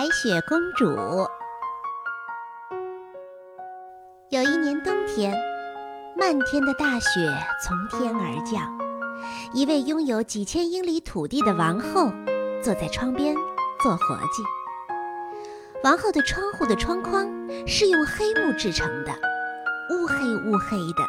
[0.00, 0.86] 白雪公主。
[4.30, 5.38] 有一年冬天，
[6.16, 7.30] 漫天的大雪
[7.62, 8.62] 从天而降。
[9.52, 12.10] 一位拥有几千英里土地的王后
[12.62, 13.36] 坐在窗边
[13.82, 14.42] 做活计。
[15.84, 17.28] 王后的窗户的窗框
[17.66, 19.12] 是用黑木制成的，
[19.90, 21.04] 乌黑乌黑的。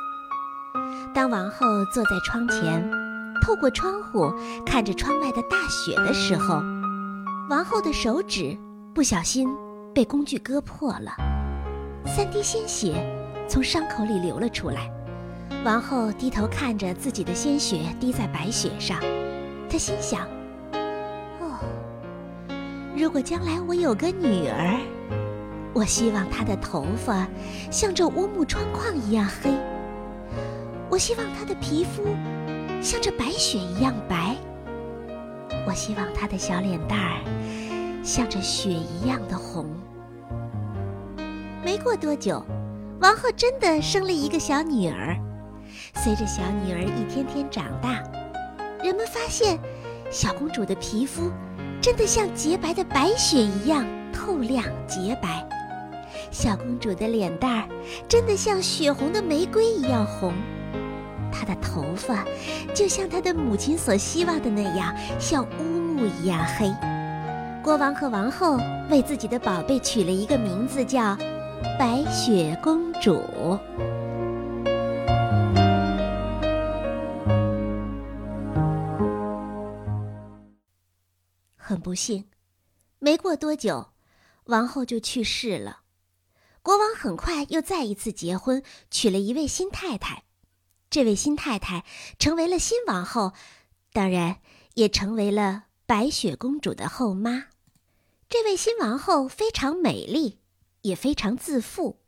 [1.14, 2.92] 当王后坐在窗前，
[3.42, 4.30] 透过窗户
[4.66, 6.56] 看着窗外的大雪的时候，
[7.50, 8.58] 王后的手指
[8.94, 9.48] 不小心
[9.96, 11.16] 被工具割破了，
[12.06, 12.94] 三滴鲜血
[13.48, 14.92] 从伤口里流了出来。
[15.64, 19.00] 王后低头看着自己的鲜血滴在白雪上，
[19.70, 20.28] 她心想
[21.40, 21.58] ：“哦，
[22.94, 24.78] 如果将来我有个女儿，
[25.74, 27.26] 我希望她的头发
[27.72, 29.52] 像这乌木窗框一样黑，
[30.90, 32.04] 我希望她的皮肤
[32.82, 34.36] 像这白雪一样白。”
[35.66, 37.22] 我希望她的小脸蛋儿
[38.04, 39.66] 像这雪一样的红。
[41.64, 42.44] 没过多久，
[43.00, 45.16] 王后真的生了一个小女儿。
[45.96, 48.02] 随着小女儿一天天长大，
[48.84, 49.60] 人们发现，
[50.10, 51.32] 小公主的皮肤
[51.80, 55.48] 真的像洁白的白雪一样透亮洁白。
[56.32, 57.70] 小公主的脸蛋儿
[58.08, 60.34] 真的像血红的玫瑰一样红。
[61.32, 62.26] 她的头发
[62.74, 66.74] 就像她的母亲所希望的那样，像乌木一样黑。
[67.64, 68.58] 国王和王后
[68.90, 71.16] 为自己的宝贝取了一个名字，叫
[71.78, 73.22] 白雪公主。
[81.56, 82.26] 很不幸，
[82.98, 83.92] 没过多久，
[84.46, 85.82] 王后就去世了。
[86.64, 90.24] 国王很快又再一次结婚，娶了一位新太太。
[90.90, 91.86] 这位新太太
[92.18, 93.34] 成为了新王后，
[93.94, 94.38] 当然
[94.74, 97.46] 也成为了白雪公主的后妈。
[98.32, 100.40] 这位新王后非常美丽，
[100.84, 102.00] 也非常自负。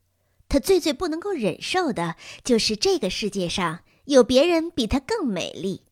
[0.48, 5.84] 她最最不能够忍受的就是这个世界上有别人比她更美丽。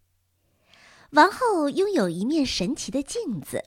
[1.09, 3.65] 王后拥有一面神奇的镜子，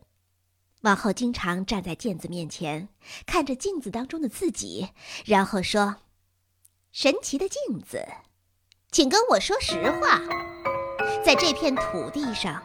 [0.81, 2.89] 王后经常站在镜子面前，
[3.27, 4.89] 看着镜子当中的自己，
[5.27, 5.97] 然后说
[6.93, 8.03] ：“神奇的镜子。”
[8.91, 10.19] 请跟我说实话，
[11.23, 12.63] 在这片土地上，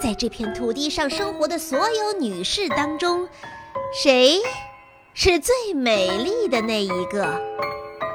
[0.00, 3.28] 在这片土地上生活的所有女士当中，
[3.92, 4.40] 谁
[5.14, 7.40] 是最美丽的那一个？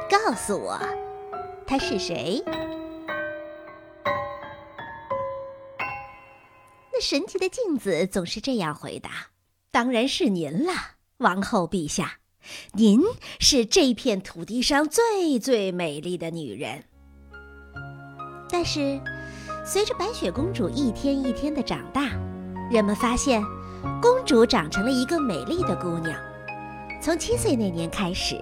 [0.09, 0.79] 告诉我，
[1.65, 2.43] 她是谁？
[6.91, 9.09] 那神奇的镜子总是这样回答
[9.71, 10.71] ：“当然是您了，
[11.17, 12.19] 王后陛下，
[12.73, 13.01] 您
[13.39, 16.83] 是这片土地上最最美丽的女人。”
[18.47, 19.01] 但是，
[19.65, 22.09] 随着白雪公主一天一天的长大，
[22.69, 23.41] 人们发现，
[24.01, 26.13] 公主长成了一个美丽的姑娘。
[27.01, 28.35] 从七岁那年开始，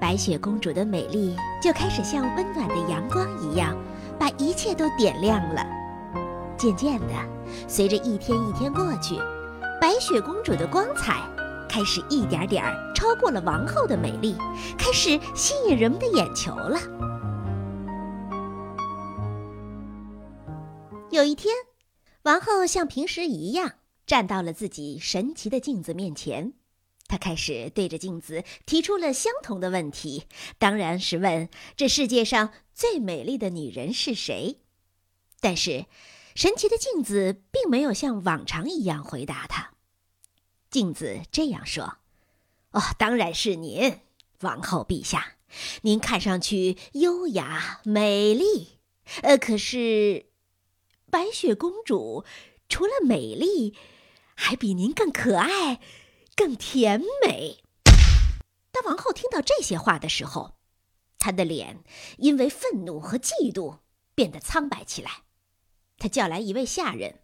[0.00, 3.76] 白雪公主的美丽就开始像温暖的阳光一样，
[4.20, 5.66] 把一切都点亮了。
[6.56, 7.14] 渐渐的，
[7.66, 9.16] 随着一天一天过去，
[9.80, 11.22] 白雪公主的光彩
[11.68, 14.36] 开始一点点儿超过了王后的美丽，
[14.78, 16.78] 开始吸引人们的眼球了。
[21.12, 21.54] 有一天，
[22.22, 23.74] 王后像平时一样
[24.06, 26.54] 站到了自己神奇的镜子面前，
[27.06, 30.24] 她开始对着镜子提出了相同的问题，
[30.56, 34.60] 当然是问这世界上最美丽的女人是谁。
[35.38, 35.84] 但是，
[36.34, 39.74] 神奇的镜子并没有像往常一样回答她。
[40.70, 41.98] 镜子这样说
[42.72, 43.98] ：“哦，当然是您，
[44.40, 45.36] 王后陛下，
[45.82, 48.78] 您看上去优雅美丽，
[49.20, 50.28] 呃，可是……”
[51.12, 52.24] 白雪公主
[52.70, 53.76] 除了美丽，
[54.34, 55.78] 还比您更可爱、
[56.34, 57.62] 更甜美。
[58.70, 60.54] 当王后听到这些话的时候，
[61.18, 61.84] 她的脸
[62.16, 63.80] 因为愤怒和嫉妒
[64.14, 65.24] 变得苍白起来。
[65.98, 67.20] 她叫来一位下人，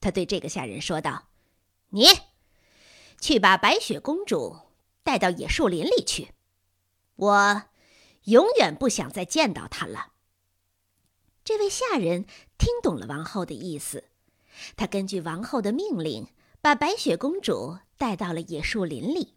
[0.00, 1.24] 她对这个下人说道
[1.90, 2.06] ：“你
[3.20, 4.58] 去把白雪公主
[5.02, 6.28] 带到野树林里去，
[7.16, 7.62] 我
[8.26, 10.12] 永远不想再见到她了。”
[11.44, 12.24] 这位下人
[12.56, 14.04] 听懂了王后的意思，
[14.76, 16.26] 他根据王后的命令，
[16.62, 19.34] 把白雪公主带到了野树林里。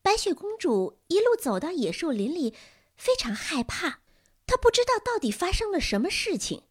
[0.00, 2.54] 白雪公主一路走到野树林里，
[2.96, 4.00] 非常害怕，
[4.46, 6.62] 她不知道到底发生了什么事情。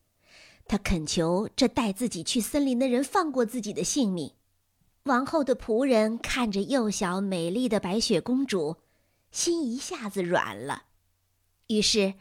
[0.68, 4.34] 她恳求这带自己去森林的人放过自己的性命。
[5.04, 8.78] 王后的仆人看着幼小美丽的白雪公主，
[9.32, 10.86] 心一下子软了。
[11.68, 12.14] 于是，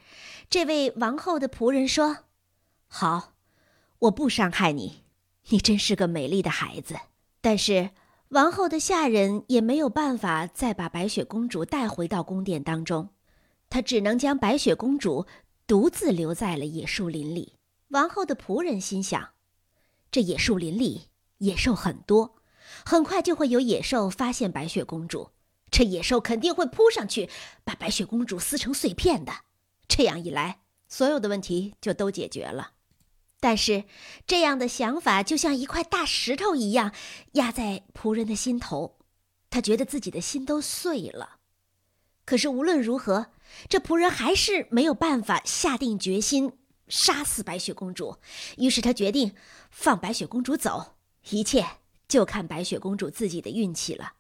[0.53, 2.25] 这位王后的仆人说
[2.87, 3.33] ：“好，
[4.01, 5.03] 我不伤害你，
[5.49, 6.95] 你真是个美丽的孩子。
[7.41, 7.93] 但是，
[8.29, 13.09] 王后的下人也没有办法再把白雪公主带回到宫殿当中，
[13.71, 15.25] 他只能将白雪公主
[15.67, 17.55] 独自留在了野树林里。
[17.89, 19.31] 王后的仆人心想：
[20.11, 21.09] 这野树林里
[21.39, 22.35] 野兽很多，
[22.85, 25.31] 很快就会有野兽发现白雪公主，
[25.71, 27.31] 这野兽肯定会扑上去
[27.65, 29.33] 把白雪公主撕成碎片的。
[29.95, 32.73] 这样一来，所有的问题就都解决了。
[33.41, 33.85] 但是，
[34.27, 36.95] 这样的想法就像一块大石头一样
[37.33, 38.97] 压在仆人的心头，
[39.51, 41.37] 他觉得自己的心都碎了。
[42.25, 43.33] 可是无论如何，
[43.69, 46.53] 这仆人还是没有办法下定决心
[46.89, 48.17] 杀死白雪公主。
[48.57, 49.35] 于是他决定
[49.71, 50.95] 放白雪公主走，
[51.29, 51.67] 一切
[52.09, 54.15] 就看白雪公主自己的运气了。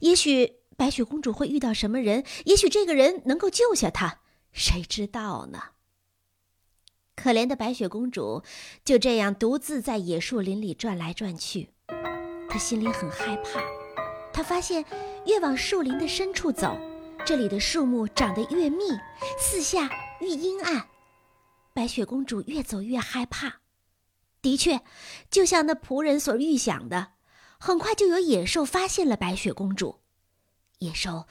[0.00, 4.22] 也许白雪公主会遇到什么人，也许这个人能够救下她，
[4.54, 5.60] 谁知道呢？
[7.16, 8.42] 可怜的白雪公主
[8.84, 11.70] 就这样独自在野树林里转来转去，
[12.48, 13.60] 她心里很害怕。
[14.32, 14.84] 她发现，
[15.26, 16.76] 越往树林的深处走，
[17.26, 18.78] 这里的树木长得越密，
[19.38, 19.90] 四下
[20.20, 20.88] 越阴暗。
[21.72, 23.60] 白雪公主越走越害怕。
[24.40, 24.80] 的确，
[25.30, 27.12] 就像那仆人所预想的，
[27.58, 30.00] 很快就有野兽发现了白雪公主。
[30.78, 31.26] 野兽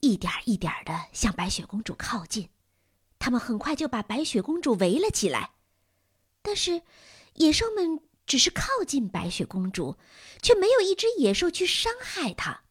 [0.00, 2.48] 一点一点地向白雪公主靠近。
[3.20, 5.52] 他们很快就把白雪公主围了起来，
[6.42, 6.82] 但是
[7.34, 9.96] 野兽们只是靠近白雪公主，
[10.42, 12.62] 却没有一只野兽去伤害她。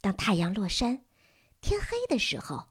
[0.00, 1.04] 当太阳落山、
[1.60, 2.68] 天黑的时候，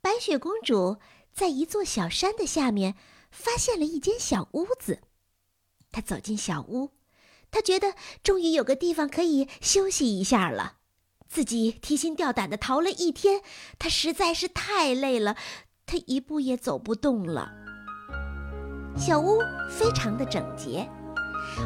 [0.00, 0.98] 白雪公主
[1.32, 2.96] 在一座小山的下面
[3.30, 5.02] 发现了一间小屋子。
[5.92, 6.92] 她走进小屋，
[7.50, 10.78] 她觉得终于有个地方可以休息一下了。
[11.28, 13.42] 自己提心吊胆的逃了一天，
[13.78, 15.36] 她实在是太累了。
[15.90, 17.50] 他一步也走不动了。
[18.94, 19.38] 小屋
[19.70, 20.86] 非常的整洁，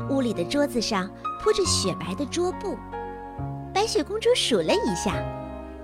[0.09, 1.11] 屋里的桌子上
[1.43, 2.79] 铺着雪白的桌布。
[3.75, 5.17] 白雪公主数了一下，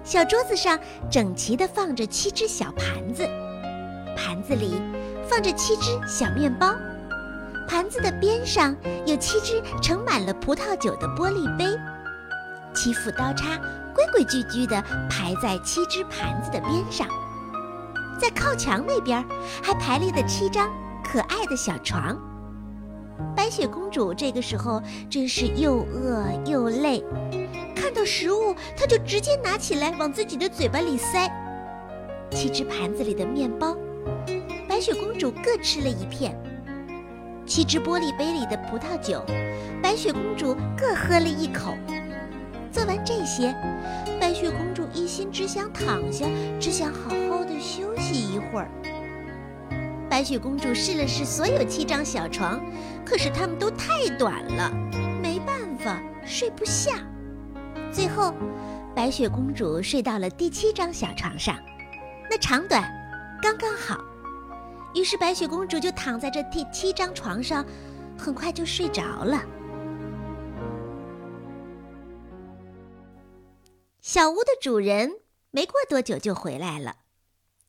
[0.05, 0.79] 小桌子上
[1.11, 3.27] 整齐地放着七只小盘子，
[4.17, 4.81] 盘子里
[5.29, 6.77] 放着七只小面包，
[7.67, 11.65] 盘子的边上有七只盛满了葡萄酒的玻璃杯，
[12.73, 13.57] 七副刀叉
[13.95, 14.81] 规规矩矩地
[15.11, 17.09] 排在七只盘子的边上。
[18.19, 19.25] 在靠墙那边，
[19.63, 20.69] 还排列的七张
[21.05, 22.19] 可爱的小床。
[23.37, 27.03] 白雪公主这个时候真是又饿又累，
[27.75, 31.29] 看到食物，她就直接拿起来往自己的嘴巴里塞。
[32.31, 33.77] 七只盘子里的面包，
[34.69, 36.33] 白雪公主各吃了一片；
[37.47, 39.25] 七只玻璃杯里的葡萄酒，
[39.83, 41.75] 白雪公主各喝了一口。
[42.71, 43.53] 做完这些，
[44.21, 46.27] 白雪公主一心只想躺下，
[46.61, 47.38] 只想好好
[48.13, 48.71] 息一会儿。
[50.09, 52.61] 白雪公主试了试所有七张小床，
[53.05, 54.73] 可是它们都太短了，
[55.23, 56.93] 没办法睡不下。
[57.93, 58.33] 最后，
[58.97, 61.57] 白雪公主睡到了第七张小床上，
[62.31, 62.83] 那长短
[63.43, 64.03] 刚刚好。
[64.95, 67.65] 于是白雪公主就躺在这第七张床上，
[68.17, 69.43] 很快就睡着了。
[74.01, 75.11] 小屋的主人
[75.51, 76.97] 没过多久就回来了，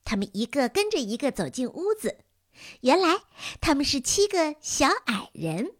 [0.10, 2.18] 他们一个跟着一个走进屋子。
[2.82, 3.22] 原来
[3.62, 5.76] 他们是七个小矮人，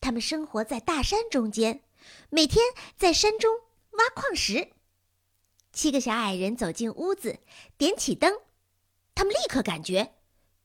[0.00, 1.82] 他们生活在大山中间，
[2.30, 2.64] 每天
[2.96, 3.52] 在山中
[3.90, 4.70] 挖矿石。
[5.72, 7.40] 七个小矮人走进屋子，
[7.76, 8.32] 点起灯，
[9.16, 10.14] 他们立刻感觉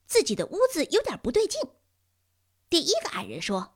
[0.06, 1.60] 自己的屋子有点不对劲。
[2.70, 3.74] 第一个矮人说：“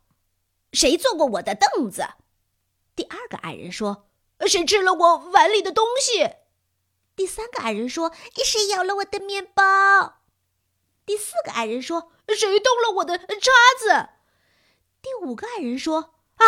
[0.73, 2.07] 谁坐过我的凳子？”
[2.95, 4.05] 第二个矮人说。
[4.47, 6.23] 谁吃了我碗里的东西？
[7.19, 8.13] 第三个矮人说
[8.45, 10.23] ：“谁咬了我的面包？”
[11.05, 14.11] 第四个矮人说：“谁动了我的叉子？”
[15.03, 16.47] 第五个矮人说：“啊，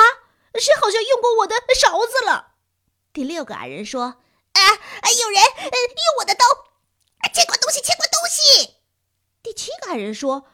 [0.54, 2.52] 谁好像用过我的勺子了？”
[3.12, 4.02] 第六个矮人说
[4.54, 4.60] ：“啊，
[5.20, 6.44] 有人用我的刀，
[7.34, 8.76] 切过东西，切过东西。”
[9.42, 10.46] 第七个矮人说：“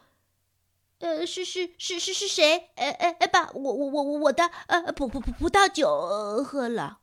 [0.97, 2.71] 呃，是是是是是谁？
[2.75, 7.01] 呃呃，把我我我我的呃葡葡葡葡萄酒喝了。”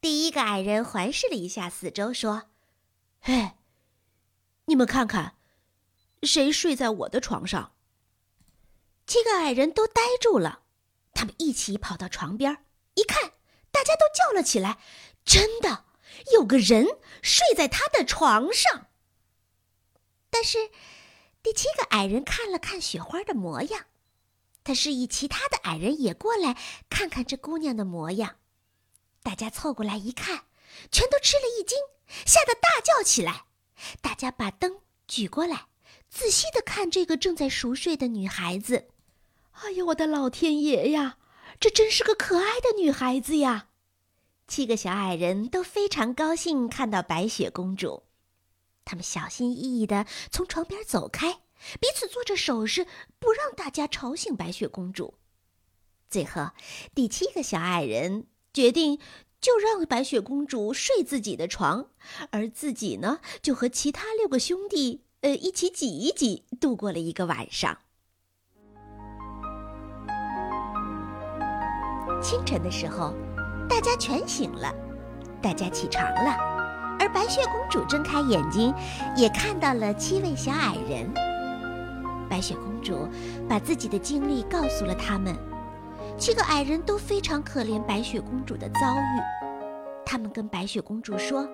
[0.00, 2.50] 第一个矮人环视了一下四周，说
[3.20, 3.52] ：“嘿，
[4.66, 5.36] 你们看看，
[6.22, 7.72] 谁睡在我的床上？”
[9.06, 10.62] 七个矮人都呆住了，
[11.14, 12.64] 他们一起跑到床边，
[12.94, 13.32] 一看，
[13.72, 14.78] 大家都叫了起来
[15.24, 15.86] ：“真的，
[16.32, 16.86] 有个人
[17.20, 18.86] 睡在他的床上。”
[20.30, 20.70] 但是，
[21.42, 23.86] 第七个矮人看了看雪花的模样，
[24.62, 26.56] 他示意其他的矮人也过来
[26.88, 28.36] 看看这姑娘的模样。
[29.22, 30.44] 大家凑过来一看，
[30.90, 31.78] 全都吃了一惊，
[32.26, 33.44] 吓得大叫起来。
[34.00, 35.66] 大家把灯举过来，
[36.08, 38.88] 仔细的看这个正在熟睡的女孩子。
[39.52, 41.18] 哎呀，我的老天爷呀！
[41.60, 43.70] 这真是个可爱的女孩子呀！
[44.46, 48.04] 七个小矮人都非常高兴看到白雪公主，
[48.84, 51.40] 他们小心翼翼地从床边走开，
[51.80, 52.86] 彼此做着手势，
[53.18, 55.14] 不让大家吵醒白雪公主。
[56.08, 56.50] 最后，
[56.94, 58.98] 第七个小矮人决定
[59.40, 61.90] 就让白雪公主睡自己的床，
[62.32, 67.78] 而自己呢，就和其他六个兄弟呃一起挤一挤，度过了一个晚上。
[72.20, 73.14] 清晨的时候，
[73.68, 74.74] 大家全醒了，
[75.40, 76.32] 大家起床了，
[76.98, 78.74] 而白雪公主睁开眼睛，
[79.16, 81.08] 也看到了七位小矮人。
[82.28, 83.06] 白雪公主
[83.48, 85.32] 把自己的经历告诉了他们，
[86.18, 89.22] 七个矮人都非常可怜白雪公主的遭遇。
[90.04, 91.48] 他们跟白雪公主说：“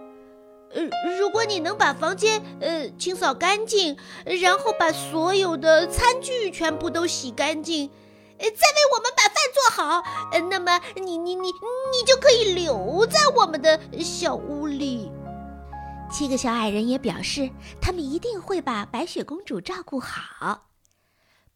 [0.72, 0.82] 呃，
[1.18, 7.90] 如果你能把房间呃清扫干净，然后把所有的餐具全部都洗干净。”
[8.36, 10.02] 呃再为我们把饭做好，
[10.32, 15.12] 呃，那么你你你你就可以留在我们的小屋里。
[16.10, 20.68] 七个小矮人也表示，他们一定会把白雪公主照顾好。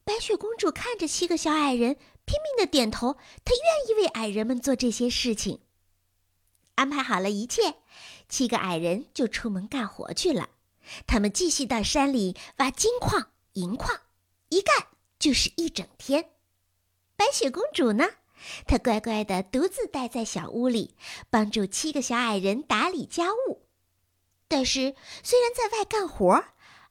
[0.04, 1.96] 白雪公主看着七个小矮人，
[2.28, 5.62] 拼命的点头，他愿意为矮人们做这些事情。
[6.74, 7.76] 安排好了一切，
[8.28, 10.50] 七个矮人就出门干活去了。
[11.06, 14.02] 他们继续到山里挖金矿、银矿，
[14.50, 16.30] 一干就是一整天。
[17.16, 18.04] 白雪公主呢？
[18.66, 20.94] 她乖乖的独自待在小屋里，
[21.30, 23.66] 帮助七个小矮人打理家务。
[24.46, 26.44] 但是，虽然在外干活，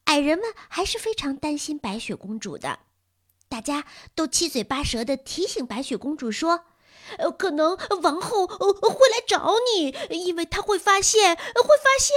[0.05, 2.79] 矮人们还是非常担心白雪公主的。
[3.49, 3.85] 大家
[4.15, 6.65] 都七嘴八舌的提醒白雪公主说。
[7.19, 12.13] 呃，可能王后呃会来找你，因为她会发现，会发现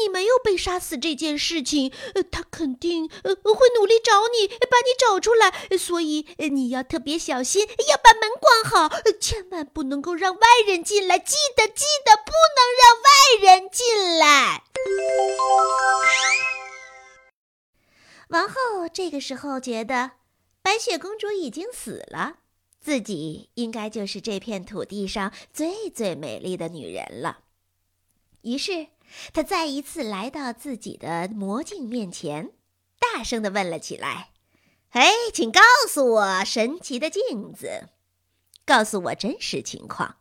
[0.00, 1.92] 你没有被杀死这件事情。
[2.32, 5.52] 她肯定呃会努力找你，把你找出来。
[5.78, 8.90] 所以你要特别小心，要把门关好，
[9.20, 11.16] 千万不能够让外人进来。
[11.16, 14.64] 记得，记得，不能让外人进来。
[18.30, 20.10] 王后这个时候觉得，
[20.64, 22.38] 白雪公主已经死了。
[22.80, 27.40] 自己应该就是这片土地上最最美丽的女人了。
[28.40, 28.86] 于是，
[29.34, 32.52] 她再一次来到自己的魔镜面前，
[32.98, 34.30] 大声的问了起来
[34.92, 37.90] ：“哎，请告诉我，神奇的镜子，
[38.64, 40.16] 告诉我真实情况。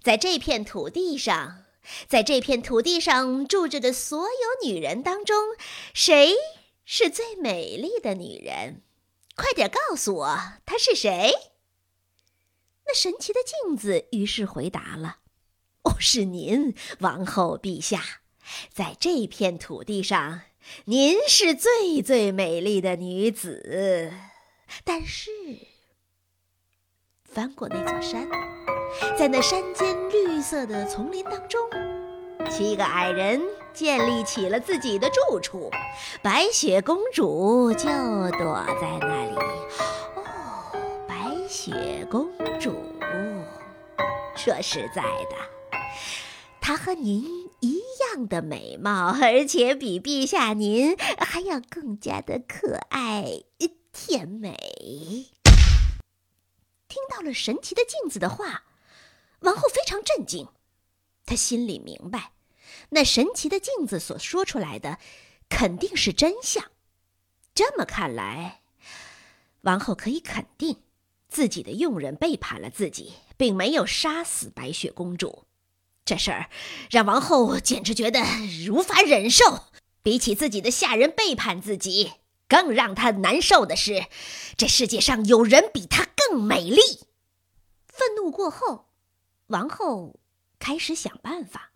[0.00, 1.64] 在这片土地上，
[2.06, 5.36] 在这片土地上住着的所有女人当中，
[5.92, 6.34] 谁
[6.84, 8.82] 是最美丽的女人？
[9.36, 11.32] 快点告诉我，她是谁？”
[12.86, 15.18] 那神奇的镜子于是回答了
[15.84, 18.02] ：“哦，是您，王后陛下，
[18.72, 20.42] 在这片土地上，
[20.86, 24.12] 您是最最美丽的女子。
[24.84, 25.30] 但是，
[27.24, 28.28] 翻过那座山，
[29.18, 31.60] 在那山间绿色的丛林当中，
[32.50, 33.42] 七个矮人
[33.76, 35.70] 建立起了自己的住处，
[36.22, 37.84] 白雪公主就
[38.32, 39.36] 躲在那里。
[40.16, 40.24] 哦，
[41.06, 42.26] 白雪公。”
[42.58, 42.72] 主，
[44.34, 45.36] 说实在的，
[46.58, 53.42] 她和您一样的美貌，而且比陛下您还要更加的可爱
[53.92, 54.56] 甜美。
[56.88, 58.64] 听到了神奇的镜子的话，
[59.40, 60.48] 王后非常震惊，
[61.26, 62.32] 她心里明白，
[62.90, 64.98] 那神奇的镜子所说出来的
[65.48, 66.64] 肯定是真相。
[67.54, 68.60] 这么看来，
[69.62, 70.82] 王后可以肯定。
[71.28, 75.44] 自己的佣人背叛了自己，并没有杀死白雪公主，
[76.04, 76.48] 这事儿
[76.88, 78.22] 让王后简直觉得
[78.70, 79.64] 无法忍受。
[80.02, 82.12] 比起自己的下人背叛自己，
[82.48, 84.06] 更让她难受的是，
[84.56, 86.80] 这世界上有人比她更美丽。
[87.88, 88.86] 愤怒过后，
[89.48, 90.20] 王后
[90.60, 91.72] 开始想办法。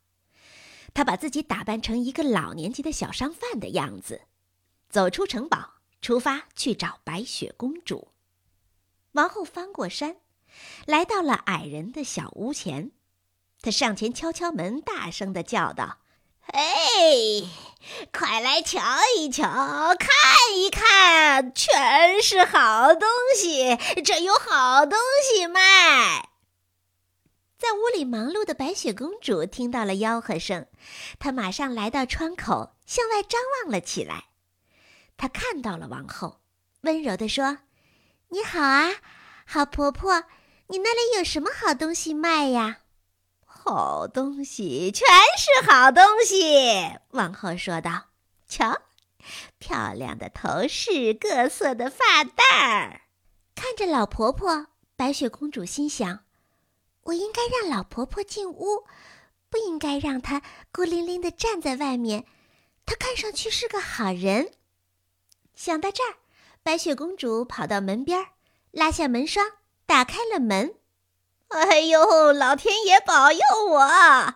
[0.92, 4.23] 他把自己打扮成一个老年级的小商贩的样子，
[4.88, 8.09] 走出城堡，出发去找白雪公主。
[9.12, 10.16] 王后翻过山，
[10.87, 12.92] 来到了矮人的小屋前。
[13.62, 15.99] 她上前敲敲门，大声的叫道
[16.40, 17.49] ：“嘿，
[18.12, 18.80] 快来瞧
[19.18, 19.44] 一瞧，
[19.99, 20.09] 看
[20.56, 26.29] 一看，全是好东西，这有好东西卖。”
[27.61, 30.67] 在屋里忙碌的白雪公主听到了吆喝声，
[31.19, 34.31] 她马上来到窗口，向外张望了起来。
[35.19, 36.40] 她看到了王后，
[36.81, 37.59] 温柔的说。
[38.31, 38.88] 你好啊，
[39.45, 40.25] 好婆婆，
[40.69, 42.79] 你那里有什么好东西卖呀？
[43.45, 46.97] 好东西，全是好东西。
[47.11, 48.07] 王后说道
[48.49, 48.81] ：“瞧，
[49.59, 53.02] 漂亮的头饰，各色的发带儿。”
[53.55, 56.21] 看着老婆婆白雪公主心想
[57.11, 58.85] ：“我应该让老婆婆进屋，
[59.49, 62.25] 不应该让她孤零零的站在外面。
[62.87, 64.52] 她看上去是个好人。”
[65.55, 66.17] 想到这儿，
[66.62, 68.26] 白雪公主跑到门边，
[68.71, 69.45] 拉下门栓，
[69.87, 70.76] 打开了门。
[71.49, 74.35] 哎呦，老天爷保佑我！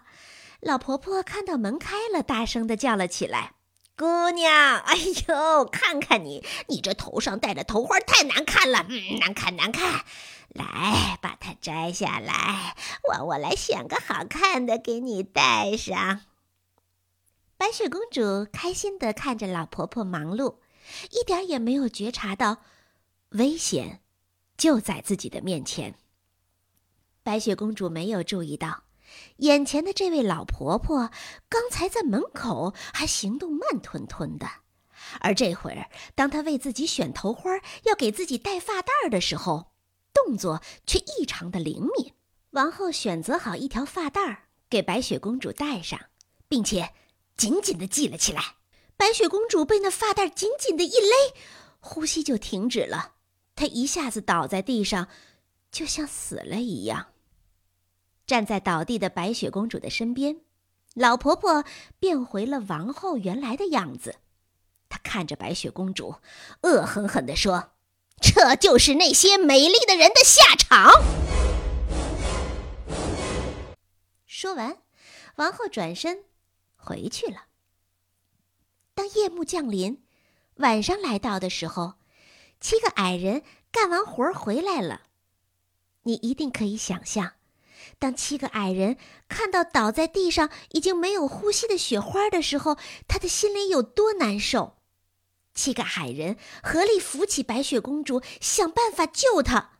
[0.61, 3.55] 老婆婆看到门开了，大声的叫了起来
[3.97, 4.97] ：“姑娘，哎
[5.29, 10.05] 呦，看看你，你这头上戴的头花太难看了，嗯，难看难看。
[10.55, 12.75] 来，把它摘下来，
[13.09, 16.23] 我我来选个好看的给你戴上。”
[17.59, 20.57] 白雪公主开心的看着老婆婆忙碌，
[21.11, 22.59] 一点也没有觉察到
[23.31, 24.01] 危险
[24.57, 25.97] 就在自己的面前。
[27.23, 28.85] 白雪公主没有注意到，
[29.39, 31.11] 眼前的这位老婆婆
[31.49, 34.47] 刚才在门口还行动慢吞吞的，
[35.21, 37.51] 而这会儿，当她为自己选头花，
[37.85, 39.73] 要给自己戴发带的时候，
[40.25, 42.13] 动作却异常的灵敏。
[42.51, 46.01] 王后选择好一条发带给白雪公主戴上，
[46.49, 46.93] 并且
[47.37, 48.43] 紧紧的系了起来。
[48.97, 51.35] 白雪公主被那发带紧紧的一勒，
[51.81, 53.15] 呼吸就停止了，
[53.57, 55.09] 她一下子倒在地上，
[55.71, 57.09] 就像死了一样。
[58.27, 60.41] 站在倒地的白雪公主的身边，
[60.95, 61.65] 老婆婆
[61.99, 64.17] 变回了王后原来的样子。
[64.89, 66.21] 她看着白雪公主，
[66.63, 67.73] 恶狠狠地说
[68.27, 70.91] ：“这就是那些美丽的人的下场。”
[74.27, 74.79] 说完，
[75.37, 76.25] 王后转身
[76.75, 77.45] 回去了。
[78.95, 80.03] 当夜幕降临，
[80.57, 81.95] 晚上来到的时候，
[82.61, 85.03] 七个矮人干完活回来了。
[86.05, 87.35] 你一定可以想象。
[87.99, 88.97] 当七个矮人
[89.29, 94.74] 看到倒在地上已经没有呼吸的雪花的时候，他的心里有多难受。
[95.55, 99.79] 七个矮人合力扶起白雪公主，想办法救她。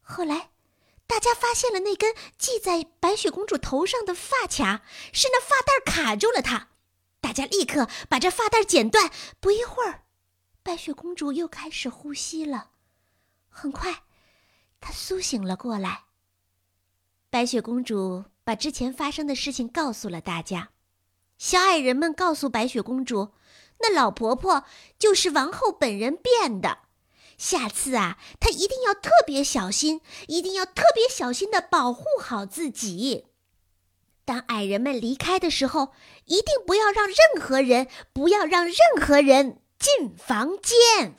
[0.00, 0.50] 后来，
[1.06, 6.68] 大家发现了那根系在白雪公主头上的发卡，是那发带卡住了她。
[7.20, 9.10] 大家立刻把这发带剪断。
[9.40, 10.04] 不一会儿，
[10.62, 12.70] 白雪公主又开始呼吸了。
[13.48, 14.02] 很快，
[14.80, 16.04] 她苏醒了过来。
[17.30, 20.70] 白雪公主把之前发生的事情告诉了大家，
[21.38, 23.32] 小矮人们告诉白雪公主，
[23.80, 24.64] 那老婆婆
[24.98, 26.78] 就是王后本人变的。
[27.36, 33.26] 下次啊，她一定要特别小心，一定要特别小心的保护好自己。
[34.24, 35.92] 当矮人们离开的时候，
[36.24, 41.14] 一定不要让任何人，不要让任何人进房间。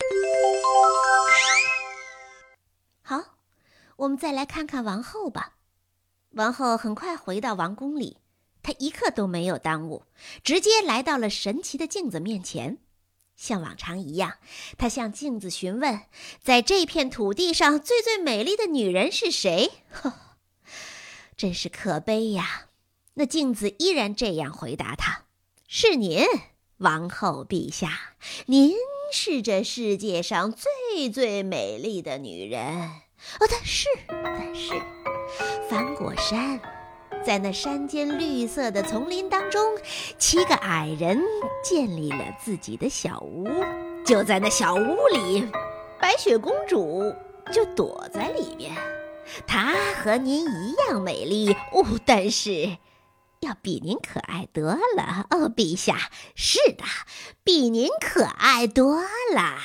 [3.02, 3.24] 好，
[3.96, 5.54] 我们再来看看王后吧。
[6.34, 8.18] 王后很快回到王宫里，
[8.62, 10.04] 他一刻都没有耽误，
[10.44, 12.78] 直接来到了神奇的镜子面前。
[13.36, 14.36] 像往常一样，
[14.78, 16.02] 他向镜子询问
[16.44, 20.14] ：“在这片土地上最最美丽的女人是谁？”呵，
[21.38, 22.68] 真是可悲呀！
[23.14, 25.26] 那镜子依然这样回答他
[25.68, 26.24] ：“是您，
[26.78, 28.16] 王后陛下，
[28.48, 28.74] 您
[29.14, 32.90] 是这世界上最最美丽的女人。”
[33.40, 34.74] 哦，但是，但是。
[35.70, 36.60] 翻过山，
[37.26, 39.62] 在那山间绿色的丛林当中，
[40.18, 41.22] 七个矮人
[41.64, 43.48] 建立了自己的小屋。
[44.06, 45.48] 就在那小屋里，
[46.00, 47.14] 白雪公主
[47.52, 48.72] 就躲在里面。
[49.46, 52.78] 她和您一样美丽哦，但是
[53.42, 54.64] 要比您可爱多
[54.96, 56.10] 了哦，陛下。
[56.36, 56.84] 是的，
[57.44, 59.60] 比您可爱多了。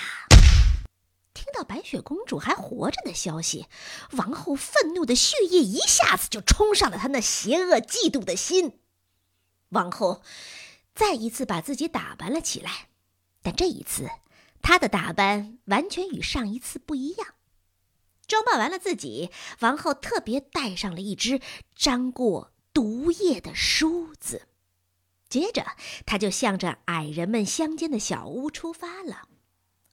[1.34, 3.66] 听到白雪公主还活着的消息，
[4.12, 8.78] 王后愤怒的血液一下子就冲上了她那邪恶嫉妒的心。
[9.70, 10.22] 王后
[10.94, 12.88] 再一次把自己打扮了起来，
[13.42, 14.08] 但这一次
[14.62, 17.34] 她的打扮完全与上一次不一样。
[18.26, 21.40] 装扮完了自己，王后特别带上了一只
[21.74, 24.46] 沾过毒液的梳子，
[25.28, 25.66] 接着
[26.06, 29.28] 她就向着矮人们乡间的小屋出发了。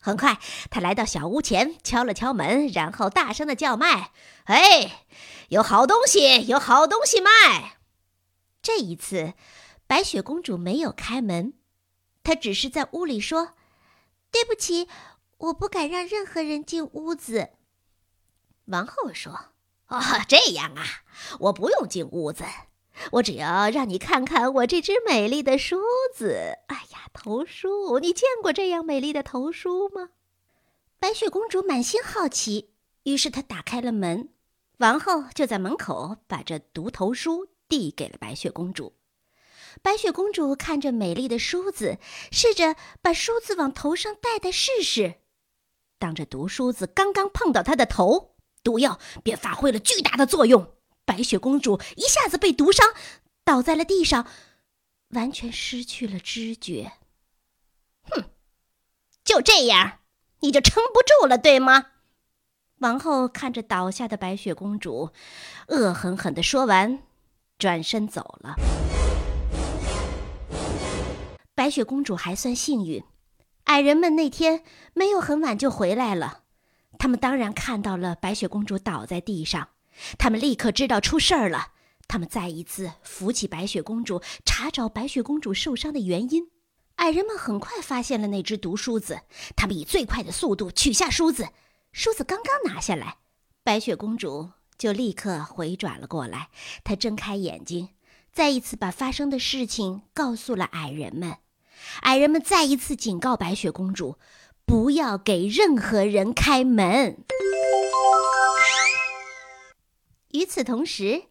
[0.04, 0.40] 很快，
[0.72, 4.12] 他来到小屋前，敲了敲门，然后大声的叫卖
[4.46, 5.06] ：“哎，
[5.50, 7.78] 有好东西，有好东西卖！”
[8.64, 9.36] 这一次，
[9.86, 11.54] 白雪公主没有开门，
[12.24, 13.54] 她只是在屋里说
[14.32, 14.90] ：“对不起，
[15.38, 17.52] 我不敢让任何人进屋子。”
[18.66, 19.54] 王后说
[19.88, 20.84] ：“哦，这样啊，
[21.42, 22.44] 我不用进屋子。”
[23.12, 25.80] 我只要让你看看我这只美丽的梳
[26.14, 26.60] 子。
[26.68, 28.00] 哎呀，头梳！
[28.00, 30.10] 你见过这样美丽的头梳吗？
[31.00, 32.74] 白雪公主满心好奇，
[33.04, 34.30] 于是她打开了门，
[34.78, 38.94] 王后就在门口把这毒头梳递给了白雪公主。
[39.82, 41.98] 白雪公主看着美丽的梳子，
[42.32, 45.16] 试着把梳子往头上戴戴试试。
[45.98, 52.94] 当这毒梳子刚刚碰到她的头，毒药便发挥了巨大的作用，白雪公主一下子被毒伤，
[53.44, 54.28] 倒在了地上，
[55.10, 56.94] 完全失去了知觉。
[58.04, 58.26] 哼，
[59.24, 60.00] 就这样，
[60.40, 61.88] 你就撑不住了，对吗？
[62.80, 65.12] 王后看着倒下的白雪公主，
[65.68, 67.04] 恶狠狠地说完，
[67.60, 68.56] 转身走了。
[71.54, 73.04] 白雪公主还算幸运，
[73.66, 76.44] 矮人们那天没有很晚就回来了。
[76.98, 79.70] 他们当然看到了白雪公主倒在地上，
[80.18, 81.74] 他们立刻知道出事儿了。
[82.08, 86.50] 他们再一次扶起白雪公主，查找白雪公主受伤的原因。
[86.96, 89.22] 矮人们很快发现了那只毒梳子，
[89.56, 91.50] 他们以最快的速度取下梳子。
[91.92, 93.18] 梳子刚刚拿下来，
[93.64, 96.50] 白雪公主就立刻回转了过来。
[96.84, 97.90] 她睁开眼睛，
[98.34, 101.38] 再一次把发生的事情告诉了矮人们。
[102.02, 104.18] 矮人们再一次警告白雪公主。
[104.64, 107.26] 不要给任何人开门。
[110.34, 111.24] 与此同时，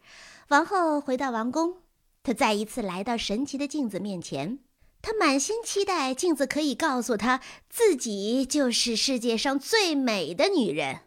[0.49, 1.83] 王后回到王宫，
[2.23, 4.59] 她再一次来到神奇的镜子面前，
[5.03, 11.01] 她满心期待镜子可以告诉她自己就是世界上最美的女人。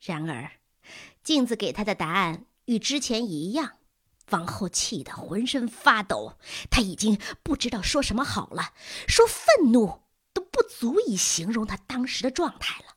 [0.00, 0.52] 然而，
[1.22, 3.74] 镜子给她的答案与之前一样。
[4.30, 6.34] 王后气得浑身发抖，
[6.70, 8.72] 她已经不知道说什么好了，
[9.06, 10.02] 说愤怒。
[10.34, 12.94] 都不足以形容她当时的状态了。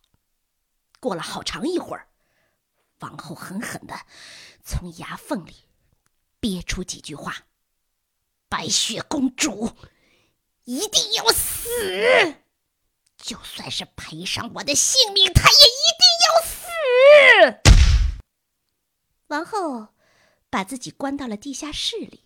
[1.00, 2.08] 过了好长一会儿，
[3.02, 3.96] 王后狠狠的
[4.64, 5.66] 从牙缝里
[6.40, 7.46] 憋出几句话
[8.50, 9.76] ：“白雪公主
[10.64, 12.36] 一定要死，
[13.18, 17.62] 就算是赔上我的性命，她也一定要死。”
[19.28, 19.90] 王后
[20.50, 22.26] 把自己关到了地下室里，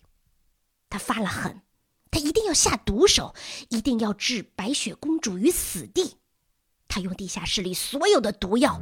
[0.88, 1.62] 她发了狠。
[2.10, 3.34] 她一定要下毒手，
[3.68, 6.16] 一定要置白雪公主于死地。
[6.88, 8.80] 她用地下室里所有的毒药，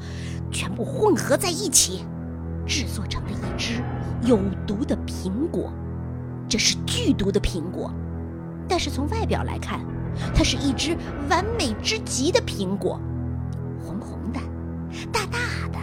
[0.54, 2.04] 全部混合在一起，
[2.64, 3.82] 制作成了一只
[4.22, 5.72] 有毒的苹果。
[6.48, 7.92] 这是剧毒的苹果，
[8.68, 9.80] 但是从外表来看，
[10.32, 10.96] 它是一只
[11.28, 13.00] 完美之极的苹果，
[13.84, 14.38] 红红的，
[15.12, 15.38] 大大
[15.72, 15.78] 的，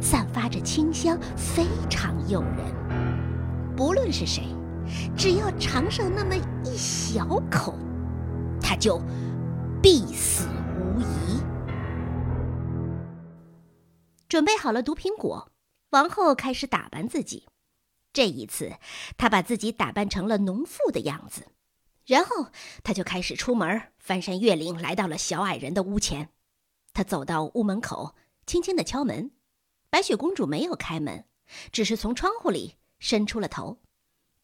[0.00, 2.58] 散发着清香，非常诱人。
[3.76, 4.44] 不论是谁。
[5.16, 7.74] 只要尝上那么一小口，
[8.60, 9.00] 他就
[9.80, 10.04] 必
[14.34, 15.52] 准备好了毒苹果，
[15.90, 17.46] 王后开始打扮自己。
[18.12, 18.78] 这一次，
[19.16, 21.46] 她把自己打扮成了农妇的样子，
[22.04, 22.48] 然后
[22.82, 26.30] 她就开始出门，翻山越岭，来到了小矮人的屋前。
[26.92, 29.30] 她走到屋门口，轻轻的敲门。
[29.88, 31.26] 白雪公主没有开门，
[31.70, 33.78] 只是从窗户里伸出了头。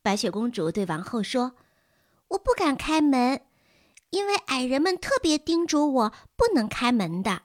[0.03, 1.57] 白雪公主对王后说
[2.31, 3.44] ：“我不敢开门，
[4.11, 7.42] 因为矮人们特别叮嘱我不能开门的。”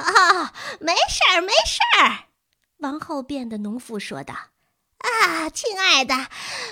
[0.00, 2.24] 啊，没事儿，没事儿。
[2.78, 4.34] 王后变的农妇说道
[4.98, 6.14] ：“啊，亲爱的，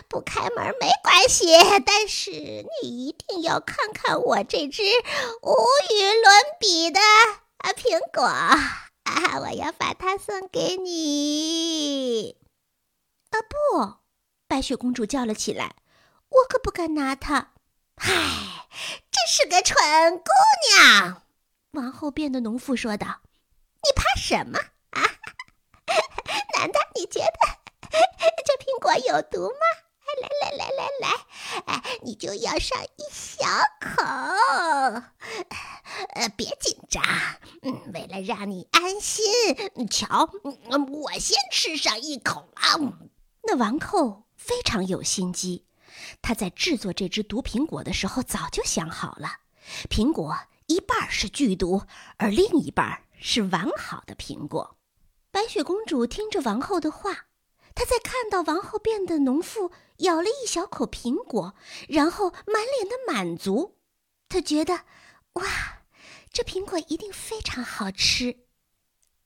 [0.08, 1.46] 不开门没关系，
[1.84, 4.82] 但是你一定要看看我这只
[5.42, 5.52] 无
[5.90, 7.00] 与伦比的
[7.58, 8.90] 啊苹果啊！
[9.40, 12.36] 我要把它送给你。”
[13.30, 13.94] 啊，不。
[14.46, 15.76] 白雪公主叫了起来
[16.30, 17.52] ：“我可不敢拿它！”
[18.00, 18.66] 唉，
[19.10, 20.30] 真是个蠢姑
[20.72, 21.22] 娘。”
[21.72, 23.20] 王后变的农妇说道
[23.84, 24.58] ：“你怕什么
[24.90, 25.02] 啊？
[26.56, 27.88] 难道你觉得
[28.44, 29.60] 这苹果有毒吗？
[30.22, 31.08] 来来来来来，
[31.66, 33.44] 哎，你就要上一小
[33.80, 34.02] 口。
[36.14, 37.04] 呃，别紧张，
[37.62, 39.24] 嗯，为了让你安心，
[39.90, 40.30] 瞧，
[40.90, 42.98] 我先吃上一口了。
[43.42, 44.24] 那王后。
[44.38, 45.66] 非常有心机，
[46.22, 49.40] 他在制作这只毒苹果的时候早就想好了，
[49.90, 51.82] 苹果一半是剧毒，
[52.18, 54.76] 而另一半是完好的苹果。
[55.30, 57.26] 白雪公主听着王后的话，
[57.74, 61.54] 她在看到王后变的农妇咬了一小口苹果，
[61.88, 63.78] 然后满脸的满足，
[64.28, 64.84] 她觉得，
[65.34, 65.82] 哇，
[66.32, 68.44] 这苹果一定非常好吃。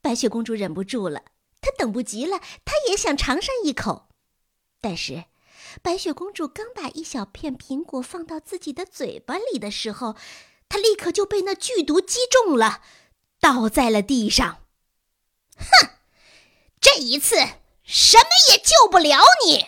[0.01, 1.25] 白雪公主忍不住了，
[1.61, 4.09] 她等不及了，她也想尝上一口。
[4.81, 5.25] 但是，
[5.81, 10.17] 白雪公主刚把一小片苹果放到自己的嘴巴里的时候，
[10.73, 12.81] 他立刻就被那剧毒击中了，
[13.39, 14.63] 倒在了地上。
[15.59, 15.91] 哼，
[16.81, 17.37] 这一次
[17.83, 19.67] 什么也救不了你！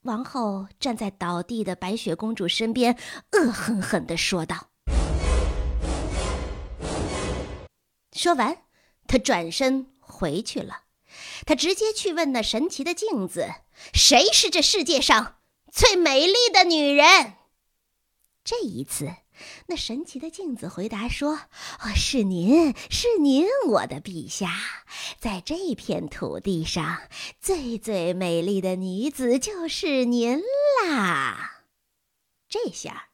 [0.00, 2.98] 王后站在倒地的白雪公主身边，
[3.30, 4.70] 恶狠狠地说道。
[8.12, 8.64] 说完，
[9.06, 10.86] 她转身回去了。
[11.46, 13.48] 他直接去问那神奇的镜子
[13.94, 15.36] ：“谁是这世界上
[15.70, 17.34] 最美丽的女人？”
[18.42, 19.14] 这一次，
[19.66, 21.34] 那神奇的镜子回答说
[21.80, 24.50] ：“哦，是您，是您，我的陛下，
[25.18, 27.02] 在这片土地上
[27.40, 30.40] 最最美丽的女子就是您
[30.86, 31.64] 啦。”
[32.48, 33.10] 这下，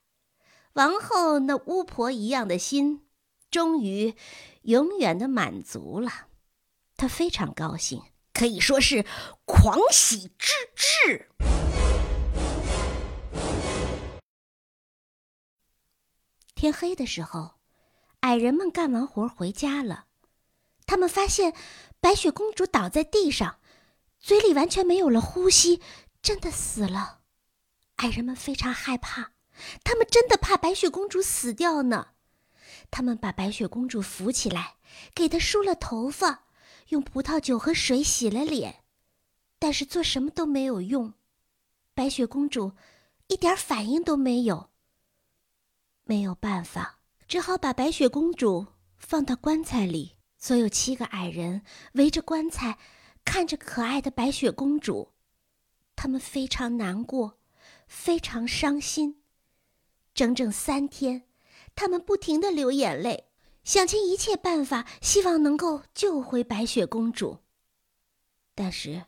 [0.75, 3.03] 王后那巫婆一样的心，
[3.51, 4.15] 终于
[4.63, 6.29] 永远的满足了。
[6.97, 9.05] 她非常高兴，可以说是
[9.45, 11.29] 狂喜之至。
[16.57, 17.57] 天黑的时候，
[18.21, 20.07] 矮人们干完活回家了。
[20.87, 21.55] 他们发现
[22.01, 23.61] 白雪公主倒在地上，
[24.19, 25.83] 嘴里完全没有了呼吸，
[26.23, 27.21] 真的死了。
[27.97, 29.33] 矮人们非常害怕，
[29.85, 32.13] 他们真的怕白雪公主死掉呢。
[32.91, 34.77] 他们把白雪公主扶起来，
[35.15, 36.47] 给她梳了头发，
[36.89, 38.83] 用葡萄酒和水洗了脸，
[39.59, 41.13] 但是做什么都没有用。
[41.93, 42.73] 白雪公主
[43.27, 44.71] 一点反应都没有。
[46.09, 50.15] 没有办法，只好把白雪公主放到棺材里。
[50.39, 51.63] 所有七个矮人
[51.95, 52.79] 围着棺材，
[53.25, 55.13] 看着可爱的白雪公主，
[55.97, 57.41] 他们非常难过，
[57.89, 59.21] 非常伤心。
[60.15, 61.25] 整整三天，
[61.75, 63.29] 他们不停的流眼泪，
[63.65, 67.39] 想尽一切办法，希望能够救回白雪公主。
[68.55, 69.07] 但是，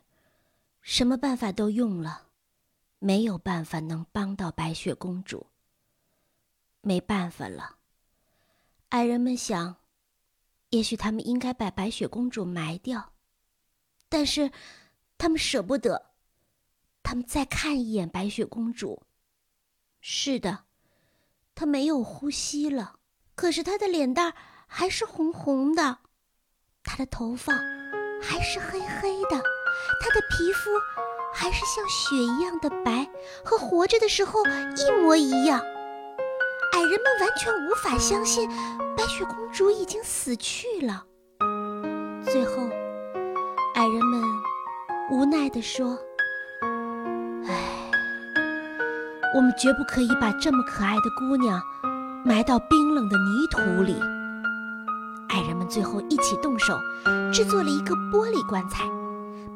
[0.81, 2.27] 什么办法都用了，
[2.97, 5.47] 没有办法能帮到白雪公主。
[6.81, 7.77] 没办法了，
[8.89, 9.77] 矮人们想，
[10.69, 13.13] 也许他们应该把白雪公主埋掉，
[14.07, 14.51] 但是
[15.17, 16.07] 他们舍不得。
[17.01, 19.03] 他们再看一眼白雪公主，
[19.99, 20.65] 是的，
[21.55, 22.99] 她没有呼吸了，
[23.33, 24.35] 可是她的脸蛋
[24.67, 25.99] 还是红红的，
[26.83, 27.53] 她的头发
[28.21, 29.41] 还是黑黑的，
[29.99, 30.69] 她的皮肤
[31.33, 33.09] 还是像雪一样的白，
[33.43, 35.59] 和活着的时候一模一样。
[36.79, 38.49] 矮人们完全无法相信
[38.95, 41.03] 白雪公主已经死去了。
[42.23, 42.53] 最后，
[43.75, 44.23] 矮人们
[45.11, 45.99] 无奈地说
[47.45, 47.91] ：“唉，
[49.35, 51.61] 我们绝不可以把这么可爱的姑娘
[52.23, 53.99] 埋到冰冷的泥土里。”
[55.35, 56.79] 矮人们最后一起动手，
[57.33, 58.85] 制作了一个玻璃棺材，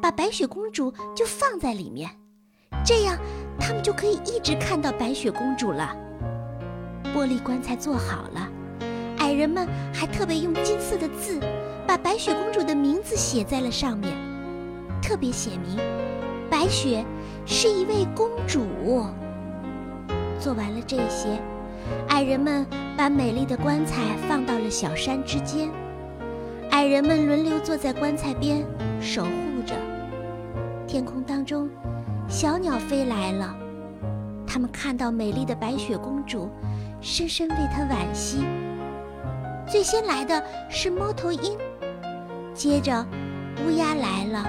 [0.02, 2.10] 把白雪公主就放在里面，
[2.84, 3.16] 这样
[3.58, 5.96] 他们就可以一直看到白雪公主了。
[7.14, 8.48] 玻璃棺材做好了，
[9.18, 11.38] 矮人们还特别用金色的字，
[11.86, 14.12] 把白雪公主的名字写在了上面，
[15.00, 15.78] 特别写明，
[16.50, 17.04] 白雪
[17.46, 18.66] 是一位公主。
[20.40, 21.40] 做完了这些，
[22.08, 25.70] 矮人们把美丽的棺材放到了小山之间，
[26.72, 28.66] 矮人们轮流坐在棺材边
[29.00, 29.76] 守护着。
[30.84, 31.70] 天空当中，
[32.28, 33.54] 小鸟飞来了，
[34.44, 36.50] 他们看到美丽的白雪公主。
[37.04, 38.42] 深深为他惋惜。
[39.68, 41.58] 最先来的是猫头鹰，
[42.54, 43.04] 接着
[43.58, 44.42] 乌鸦来了，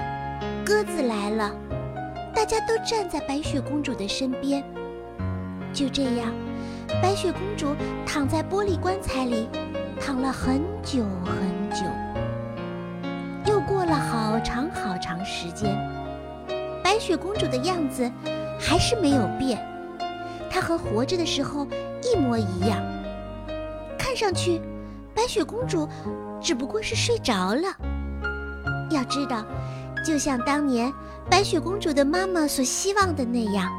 [0.64, 1.54] 鸽子来了，
[2.34, 4.64] 大家都站在白雪公主的身边。
[5.70, 6.32] 就这样，
[7.02, 9.50] 白雪公主躺在玻璃棺材里，
[10.00, 11.84] 躺了很久很久。
[13.44, 15.76] 又过了好长好长时间，
[16.82, 18.10] 白雪公主的样子
[18.58, 19.62] 还是没有变，
[20.50, 21.66] 她和活着的时候。
[22.06, 22.80] 一模一样，
[23.98, 24.60] 看上去，
[25.14, 25.88] 白雪公主
[26.40, 27.68] 只不过是睡着了。
[28.90, 29.44] 要知道，
[30.04, 30.92] 就像当年
[31.28, 33.70] 白雪公主的妈妈所希望的那样，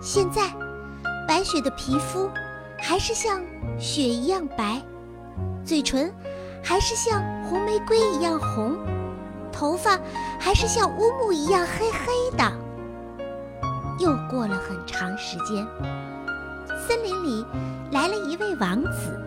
[0.00, 0.42] 现在，
[1.28, 2.28] 白雪的皮肤
[2.78, 3.40] 还是像
[3.78, 4.82] 雪一样白，
[5.64, 6.12] 嘴唇
[6.62, 8.76] 还是像红玫瑰一样红，
[9.52, 9.98] 头发
[10.40, 12.52] 还是像乌木一样黑黑的。
[14.00, 15.66] 又过了很长时间。
[16.86, 17.44] 森林里
[17.90, 19.18] 来了一位王子，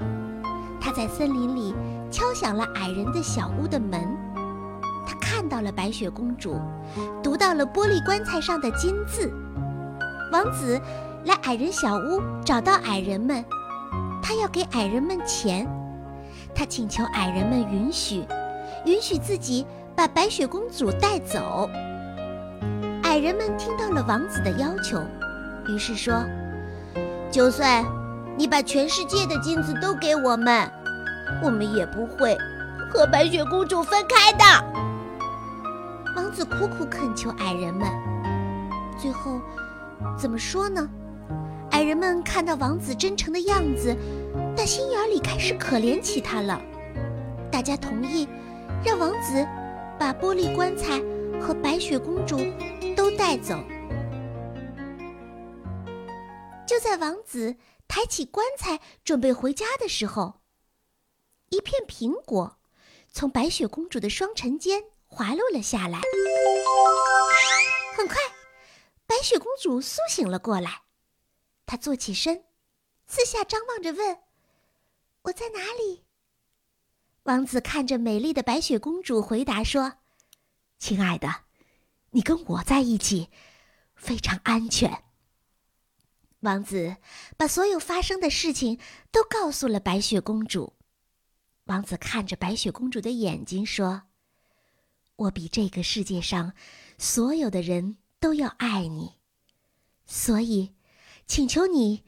[0.79, 1.75] 他在森林里
[2.09, 3.99] 敲响了矮人的小屋的门。
[5.05, 6.57] 他看到了白雪公主，
[7.21, 9.29] 读到了玻璃棺材上的金字。
[10.31, 10.79] 王子
[11.25, 13.43] 来矮人小屋，找到矮人们，
[14.23, 15.67] 他要给矮人们钱。
[16.55, 18.23] 他请求矮人们允许，
[18.85, 19.65] 允许自己
[19.97, 21.69] 把白雪公主带走。
[23.03, 24.97] 矮人们听到了王子的要求，
[25.67, 26.23] 于是说。
[27.31, 27.85] 就算
[28.35, 30.69] 你把全世界的金子都给我们，
[31.43, 32.35] 我们也不会
[32.89, 34.43] 和白雪公主分开的。
[36.15, 37.87] 王子苦苦恳求矮人们，
[38.97, 39.39] 最后
[40.17, 40.89] 怎么说呢？
[41.71, 43.95] 矮人们看到王子真诚的样子，
[44.57, 46.59] 但心眼里开始可怜起他了。
[47.51, 48.27] 大家同意
[48.83, 49.45] 让王子
[49.99, 50.99] 把玻璃棺材
[51.39, 52.39] 和白雪公主
[52.95, 53.55] 都带走。
[56.79, 57.57] 就在王子
[57.89, 60.39] 抬起棺材准备回家的时候，
[61.49, 62.57] 一片苹果
[63.11, 65.99] 从白雪公主的双唇间滑落了下来。
[67.97, 68.15] 很快，
[69.05, 70.83] 白雪公主苏醒了过来，
[71.65, 72.45] 她坐起身，
[73.07, 74.17] 四下张望着问
[75.23, 76.05] ：“我在哪里？”
[77.23, 79.95] 王子看着美丽的白雪公主，回答说
[80.79, 81.41] ：“亲爱的，
[82.11, 83.29] 你跟我在一起，
[83.95, 85.03] 非常安全。”
[86.41, 86.95] 王子
[87.35, 88.79] 把所有发生的事情
[89.11, 90.73] 都告诉了白雪公主。
[91.65, 94.03] 王子看着白雪公主的眼睛说
[95.17, 96.53] ：“我比这个世界上
[96.97, 99.15] 所有的人都要爱你，
[100.05, 100.73] 所以，
[101.27, 102.03] 请求你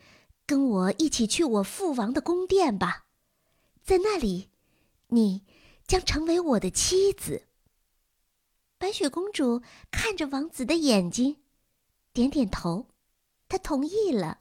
[0.46, 3.06] 跟我一起去我父王的宫殿吧，
[3.84, 4.50] 在那里，
[5.08, 5.44] 你
[5.86, 7.48] 将成为我的妻子。”
[8.80, 11.38] 白雪公主看着王子的眼睛，
[12.13, 12.88] 点点头。
[13.52, 14.38] 他同意了，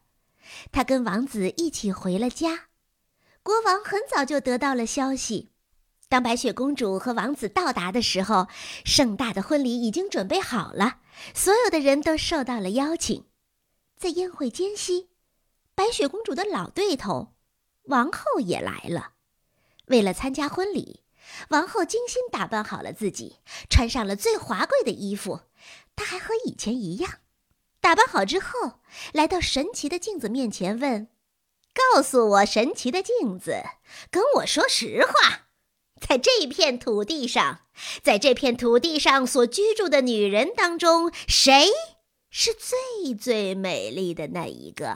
[0.71, 2.69] 他跟王子一起回了家。
[3.43, 5.51] 国王很早就得到了消息，
[6.09, 8.47] 当白雪公主和王子到达的时候，
[8.85, 11.01] 盛大的婚礼已经准备好了，
[11.35, 13.27] 所有的人都受到了邀请。
[13.97, 15.09] 在宴会间隙，
[15.75, 17.35] 白雪公主的老对头
[17.87, 19.15] 王后也来了。
[19.87, 21.03] 为了参加婚礼，
[21.49, 25.41] 王后精心打扮好了自己，穿上了最华贵的衣服。
[25.97, 27.11] 她还和以前一样。
[27.81, 28.81] 打扮好之后，
[29.13, 31.09] 来到神奇的镜子面前，问
[31.95, 33.63] ：“告诉我，神奇的镜子，
[34.11, 35.49] 跟我说实话，
[36.01, 37.63] 在这片土地上，
[38.03, 41.69] 在这片土地上所居住的女人当中，谁
[42.29, 44.95] 是最最美丽的那一个？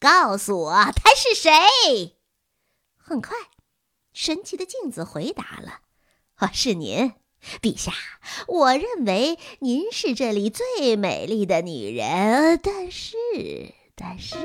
[0.00, 2.18] 告诉我，她是谁？”
[2.98, 3.36] 很快，
[4.12, 5.82] 神奇的镜子回答了
[6.36, 7.12] ：“啊，是您。”
[7.60, 7.92] 陛下，
[8.46, 13.16] 我认为您是这里最美丽的女人，但是，
[13.94, 14.36] 但是，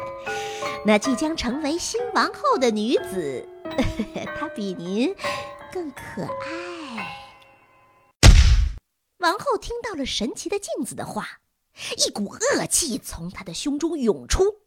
[0.86, 3.48] 那即将成为新王后的女子，
[4.38, 5.14] 她比您
[5.72, 7.18] 更可爱。
[9.18, 11.40] 王后听到了神奇的镜子的话，
[12.06, 14.62] 一股恶气从她的胸中涌出。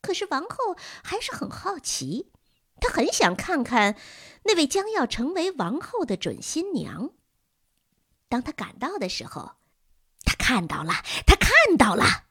[0.00, 2.30] 可是王后还是很好奇。
[2.80, 3.96] 他很想看看
[4.44, 7.10] 那位将要成为王后的准新娘。
[8.28, 9.52] 当他赶到的时候，
[10.24, 10.92] 他看到了，
[11.26, 12.24] 他看到了，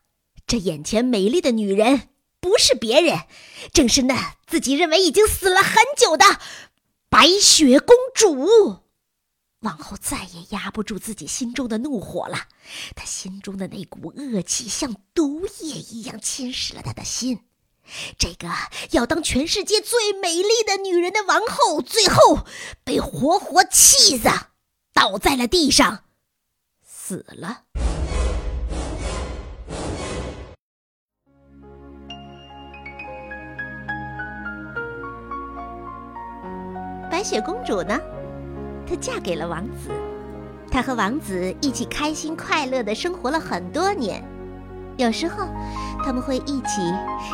[0.46, 3.22] 这眼前美丽的女人不是别人，
[3.74, 6.40] 正是那自己认为已经死了很久的
[7.10, 8.84] 白雪公主。
[9.62, 12.48] 王后再也压不住自己心中的怒火了，
[12.96, 17.47] 她心中的那股恶气像毒液一样侵蚀了她的心。
[18.18, 18.48] 这个
[18.92, 22.46] 要当全世界最美丽的女人的王后，最后
[22.84, 24.30] 被活活气死，
[24.94, 26.04] 倒在了地上，
[26.86, 27.64] 死了。
[37.10, 38.00] 白雪公主呢？
[38.88, 39.90] 她嫁给了王子，
[40.70, 44.24] 她和王子一起开心快乐的生活了很多年。
[44.98, 45.48] 有时候，
[46.08, 46.82] 他们会一起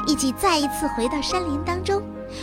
[0.07, 2.01] 一起再一次回到山林当中，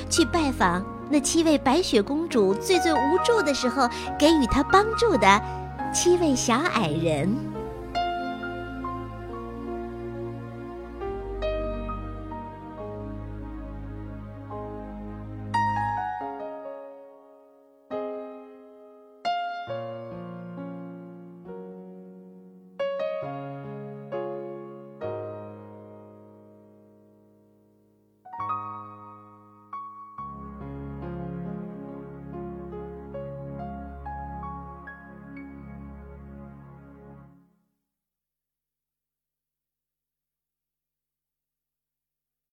[0.08, 5.42] 去拜访那七位白雪公主最最无助的时候给予她帮助的
[5.92, 7.49] 七位小矮人。